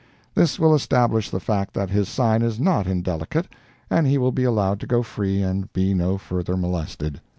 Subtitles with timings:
[0.33, 3.45] This will establish the fact that his sign is not indelicate,
[3.87, 7.21] and he will be allowed to go free and be no further molested.